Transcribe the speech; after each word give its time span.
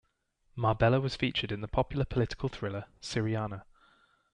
Marbella 0.55 0.99
was 0.99 1.15
featured 1.15 1.51
in 1.51 1.61
the 1.61 1.67
popular 1.67 2.05
political 2.05 2.49
thriller, 2.49 2.85
"Syriana". 3.03 3.65